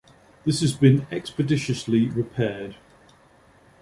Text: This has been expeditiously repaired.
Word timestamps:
This 0.45 0.61
has 0.61 0.73
been 0.73 1.05
expeditiously 1.11 2.07
repaired. 2.09 2.75